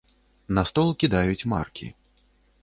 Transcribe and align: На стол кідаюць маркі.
На 0.57 0.63
стол 0.69 0.89
кідаюць 1.03 1.47
маркі. 1.55 1.93